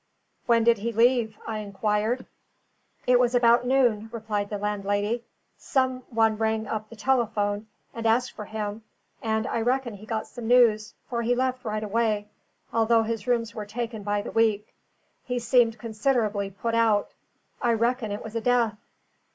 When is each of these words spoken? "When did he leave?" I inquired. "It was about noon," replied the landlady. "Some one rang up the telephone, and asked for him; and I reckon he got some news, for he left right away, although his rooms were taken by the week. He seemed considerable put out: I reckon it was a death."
"When 0.47 0.63
did 0.63 0.79
he 0.79 0.91
leave?" 0.91 1.37
I 1.45 1.59
inquired. 1.59 2.25
"It 3.05 3.19
was 3.19 3.35
about 3.35 3.67
noon," 3.67 4.09
replied 4.11 4.49
the 4.49 4.57
landlady. 4.57 5.23
"Some 5.59 5.99
one 6.09 6.39
rang 6.39 6.65
up 6.65 6.89
the 6.89 6.95
telephone, 6.95 7.67
and 7.93 8.07
asked 8.07 8.31
for 8.31 8.45
him; 8.45 8.81
and 9.21 9.45
I 9.45 9.61
reckon 9.61 9.93
he 9.93 10.07
got 10.07 10.25
some 10.25 10.47
news, 10.47 10.95
for 11.07 11.21
he 11.21 11.35
left 11.35 11.63
right 11.63 11.83
away, 11.83 12.29
although 12.73 13.03
his 13.03 13.27
rooms 13.27 13.53
were 13.53 13.67
taken 13.67 14.01
by 14.01 14.23
the 14.23 14.31
week. 14.31 14.73
He 15.23 15.37
seemed 15.37 15.77
considerable 15.77 16.49
put 16.49 16.73
out: 16.73 17.11
I 17.61 17.73
reckon 17.73 18.11
it 18.11 18.23
was 18.23 18.35
a 18.35 18.41
death." 18.41 18.77